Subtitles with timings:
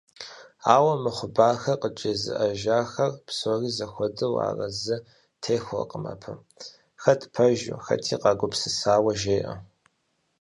[0.73, 4.97] Ауэ мы хъыбархэр къыджезыӏэжахэр псори зэхуэдэу арэзы
[5.41, 6.33] техъуэркъым абы,
[7.03, 9.53] хэт пэжу, хэти къагупсысауэ жеӏэ.